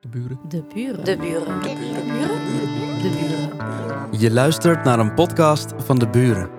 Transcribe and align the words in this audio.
De 0.00 0.08
buren. 0.08 0.38
De 0.48 0.64
buren. 0.74 1.04
De 1.04 1.16
buren. 1.16 1.62
De 1.62 1.72
buren. 1.72 3.02
De 3.02 3.10
buren. 3.10 4.20
Je 4.20 4.30
luistert 4.30 4.84
naar 4.84 4.98
een 4.98 5.14
podcast 5.14 5.72
van 5.76 5.98
De 5.98 6.08
Buren. 6.08 6.50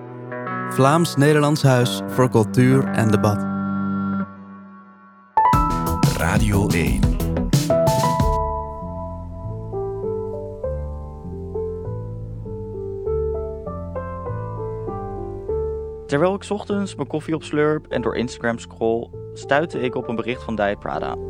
Vlaams-Nederlands 0.68 1.62
Huis 1.62 2.00
voor 2.06 2.30
Cultuur 2.30 2.84
en 2.84 3.10
Debat. 3.10 3.42
Radio 6.16 6.68
1. 6.68 7.00
Terwijl 16.06 16.34
ik 16.34 16.42
's 16.42 16.50
ochtends 16.50 16.94
mijn 16.94 17.08
koffie 17.08 17.34
opslurp 17.34 17.86
en 17.86 18.02
door 18.02 18.16
Instagram 18.16 18.58
scroll, 18.58 19.10
stuitte 19.32 19.80
ik 19.80 19.94
op 19.94 20.08
een 20.08 20.16
bericht 20.16 20.42
van 20.42 20.56
Diet 20.56 20.78
Prada. 20.78 21.29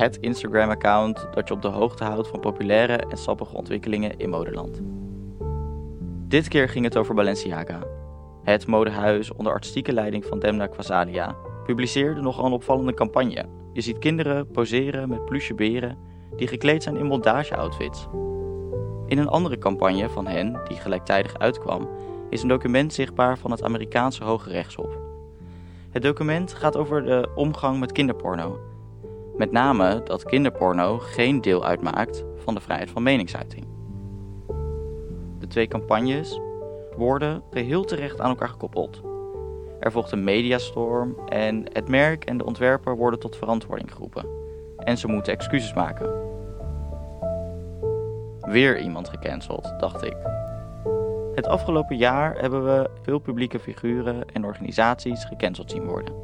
Het 0.00 0.16
Instagram-account 0.16 1.26
dat 1.34 1.48
je 1.48 1.54
op 1.54 1.62
de 1.62 1.68
hoogte 1.68 2.04
houdt 2.04 2.28
van 2.28 2.40
populaire 2.40 2.96
en 2.96 3.16
sappige 3.16 3.56
ontwikkelingen 3.56 4.18
in 4.18 4.30
modeland. 4.30 4.80
Dit 6.28 6.48
keer 6.48 6.68
ging 6.68 6.84
het 6.84 6.96
over 6.96 7.14
Balenciaga. 7.14 7.82
Het 8.42 8.66
modehuis 8.66 9.32
onder 9.32 9.52
artistieke 9.52 9.92
leiding 9.92 10.24
van 10.24 10.38
Demna 10.38 10.66
Kwasalia 10.66 11.36
publiceerde 11.64 12.20
nogal 12.20 12.44
een 12.44 12.52
opvallende 12.52 12.94
campagne. 12.94 13.44
Je 13.72 13.80
ziet 13.80 13.98
kinderen 13.98 14.50
poseren 14.50 15.08
met 15.08 15.24
pluche 15.24 15.54
beren 15.54 15.98
die 16.36 16.48
gekleed 16.48 16.82
zijn 16.82 16.96
in 16.96 17.08
bondage-outfits. 17.08 18.08
In 19.06 19.18
een 19.18 19.28
andere 19.28 19.58
campagne 19.58 20.08
van 20.08 20.26
hen, 20.26 20.60
die 20.68 20.76
gelijktijdig 20.76 21.38
uitkwam, 21.38 21.88
is 22.30 22.42
een 22.42 22.48
document 22.48 22.92
zichtbaar 22.92 23.38
van 23.38 23.50
het 23.50 23.62
Amerikaanse 23.62 24.24
Hoge 24.24 24.50
Rechtshof. 24.50 24.94
Het 25.90 26.02
document 26.02 26.54
gaat 26.54 26.76
over 26.76 27.04
de 27.04 27.28
omgang 27.34 27.80
met 27.80 27.92
kinderporno. 27.92 28.58
Met 29.40 29.52
name 29.52 30.02
dat 30.02 30.24
kinderporno 30.24 30.98
geen 30.98 31.40
deel 31.40 31.64
uitmaakt 31.64 32.24
van 32.36 32.54
de 32.54 32.60
vrijheid 32.60 32.90
van 32.90 33.02
meningsuiting. 33.02 33.66
De 35.38 35.46
twee 35.48 35.66
campagnes 35.66 36.40
worden 36.96 37.42
geheel 37.50 37.84
terecht 37.84 38.20
aan 38.20 38.28
elkaar 38.28 38.48
gekoppeld. 38.48 39.02
Er 39.78 39.92
volgt 39.92 40.12
een 40.12 40.24
mediastorm 40.24 41.16
en 41.28 41.64
het 41.72 41.88
merk 41.88 42.24
en 42.24 42.38
de 42.38 42.44
ontwerper 42.44 42.96
worden 42.96 43.20
tot 43.20 43.36
verantwoording 43.36 43.92
geroepen. 43.92 44.26
En 44.78 44.98
ze 44.98 45.08
moeten 45.08 45.32
excuses 45.32 45.74
maken. 45.74 46.12
Weer 48.40 48.80
iemand 48.80 49.08
gecanceld, 49.08 49.74
dacht 49.78 50.04
ik. 50.04 50.16
Het 51.34 51.46
afgelopen 51.46 51.96
jaar 51.96 52.40
hebben 52.40 52.64
we 52.64 52.90
veel 53.02 53.18
publieke 53.18 53.58
figuren 53.58 54.24
en 54.32 54.44
organisaties 54.44 55.24
gecanceld 55.24 55.70
zien 55.70 55.84
worden. 55.84 56.14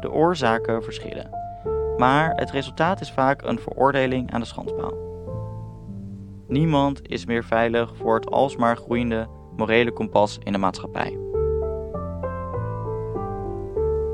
De 0.00 0.10
oorzaken 0.10 0.82
verschillen, 0.82 1.39
maar 2.00 2.32
het 2.34 2.50
resultaat 2.50 3.00
is 3.00 3.10
vaak 3.10 3.42
een 3.42 3.58
veroordeling 3.58 4.32
aan 4.32 4.40
de 4.40 4.46
schandpaal. 4.46 4.94
Niemand 6.48 7.08
is 7.08 7.26
meer 7.26 7.44
veilig 7.44 7.96
voor 7.96 8.14
het 8.14 8.30
alsmaar 8.30 8.76
groeiende 8.76 9.28
morele 9.56 9.92
kompas 9.92 10.38
in 10.42 10.52
de 10.52 10.58
maatschappij. 10.58 11.18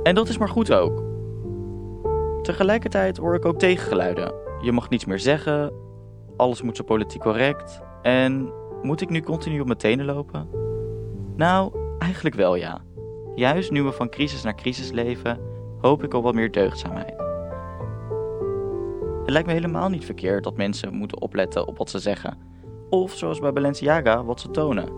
En 0.03 0.15
dat 0.15 0.29
is 0.29 0.39
maar 0.39 0.49
goed 0.49 0.73
ook. 0.73 1.05
Tegelijkertijd 2.43 3.17
hoor 3.17 3.35
ik 3.35 3.45
ook 3.45 3.59
tegengeluiden. 3.59 4.35
Je 4.61 4.73
mag 4.73 4.89
niets 4.89 5.05
meer 5.05 5.19
zeggen, 5.19 5.73
alles 6.37 6.63
moet 6.63 6.77
zo 6.77 6.85
politiek 6.85 7.21
correct 7.21 7.83
en 8.03 8.53
moet 8.83 9.01
ik 9.01 9.11
nu 9.11 9.21
continu 9.21 9.61
op 9.61 9.67
mijn 9.67 9.79
tenen 9.79 10.07
lopen? 10.07 10.49
Nou, 11.37 11.73
eigenlijk 11.99 12.35
wel 12.35 12.55
ja. 12.55 12.81
Juist 13.35 13.71
nu 13.71 13.83
we 13.83 13.93
van 13.93 14.09
crisis 14.09 14.43
naar 14.43 14.55
crisis 14.55 14.91
leven, 14.91 15.41
hoop 15.81 16.05
ik 16.05 16.15
op 16.15 16.23
wat 16.23 16.35
meer 16.35 16.51
deugdzaamheid. 16.51 17.26
Het 19.27 19.35
lijkt 19.35 19.49
me 19.49 19.55
helemaal 19.55 19.89
niet 19.89 20.05
verkeerd 20.05 20.45
dat 20.45 20.57
mensen 20.57 20.95
moeten 20.95 21.21
opletten 21.21 21.67
op 21.67 21.79
wat 21.79 21.91
ze 21.91 21.99
zeggen. 21.99 22.39
Of 22.91 23.13
zoals 23.13 23.39
bij 23.39 23.53
Balenciaga, 23.53 24.25
wat 24.25 24.41
ze 24.41 24.51
tonen. 24.51 24.89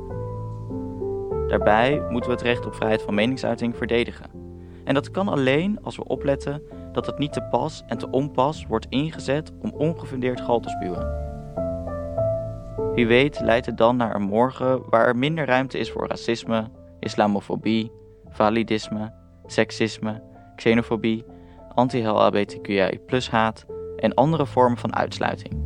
Daarbij 1.47 2.03
moeten 2.09 2.31
we 2.31 2.37
het 2.37 2.47
recht 2.47 2.67
op 2.67 2.75
vrijheid 2.75 3.03
van 3.03 3.15
meningsuiting 3.15 3.77
verdedigen. 3.77 4.31
En 4.85 4.95
dat 4.95 5.11
kan 5.11 5.29
alleen 5.29 5.79
als 5.83 5.97
we 5.97 6.05
opletten 6.05 6.63
dat 6.93 7.07
het 7.07 7.19
niet 7.19 7.33
te 7.33 7.43
pas 7.51 7.83
en 7.87 7.99
te 7.99 8.11
onpas 8.11 8.67
wordt 8.67 8.87
ingezet 8.89 9.53
om 9.61 9.73
ongefundeerd 9.73 10.41
gal 10.41 10.61
te 10.61 10.69
spuwen. 10.69 11.17
Wie 12.95 13.07
weet 13.07 13.41
leidt 13.41 13.67
het 13.67 13.77
dan 13.77 13.97
naar 13.97 14.15
een 14.15 14.23
morgen 14.23 14.83
waar 14.91 15.07
er 15.07 15.17
minder 15.17 15.47
ruimte 15.47 15.79
is 15.79 15.91
voor 15.91 16.09
racisme, 16.09 16.71
islamofobie, 17.01 17.93
validisme, 18.29 19.13
seksisme, 19.47 20.23
xenofobie, 20.57 21.25
anti-LHBTQI 21.75 23.01
haat 23.31 23.67
en 23.99 24.15
andere 24.15 24.47
vormen 24.47 24.79
van 24.79 24.97
uitsluiting. 24.97 25.57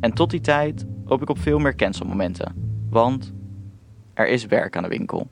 En 0.00 0.12
tot 0.12 0.30
die 0.30 0.40
tijd 0.40 0.86
hoop 1.04 1.22
ik 1.22 1.30
op 1.30 1.38
veel 1.38 1.58
meer 1.58 1.76
cancelmomenten, 1.76 2.54
want 2.90 3.32
er 4.14 4.28
is 4.28 4.46
werk 4.46 4.76
aan 4.76 4.82
de 4.82 4.88
winkel. 4.88 5.30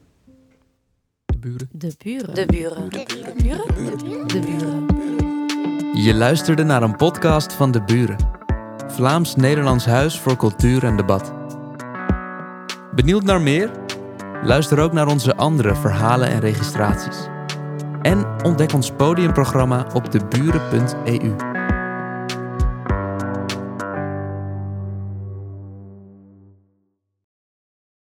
De 1.25 1.39
buren. 1.39 1.69
De 1.73 1.95
buren. 1.99 2.35
De 2.35 2.47
buren. 2.47 2.91
De 2.91 3.33
buren. 3.43 4.27
De 4.27 4.41
buren. 4.41 4.87
Je 6.05 6.15
luisterde 6.15 6.63
naar 6.63 6.83
een 6.83 6.97
podcast 6.97 7.53
van 7.53 7.71
De 7.71 7.83
Buren. 7.83 8.17
Vlaams-Nederlands 8.87 9.87
Huis 9.87 10.19
voor 10.19 10.37
Cultuur 10.37 10.85
en 10.85 10.97
Debat. 10.97 11.33
Benieuwd 12.95 13.23
naar 13.23 13.41
meer? 13.41 13.71
Luister 14.43 14.79
ook 14.79 14.93
naar 14.93 15.07
onze 15.07 15.37
andere 15.37 15.75
verhalen 15.75 16.29
en 16.29 16.41
registraties. 16.41 17.29
En 18.03 18.43
ontdek 18.45 18.73
ons 18.73 18.91
podiumprogramma 18.91 19.87
op 19.95 20.13
deburen.eu. 20.13 21.58